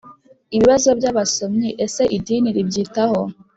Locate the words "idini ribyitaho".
2.17-3.19